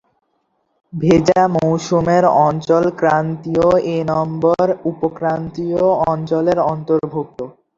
ভেজা 0.93 1.41
মৌসুমের 1.55 2.23
অঞ্চল 2.41 2.83
ক্রান্তীয় 2.99 3.67
এনম্বর 3.97 4.67
উপক্রান্তীয় 4.91 5.81
অঞ্চলের 6.05 6.59
অন্তর্ভুক্ত। 6.71 7.39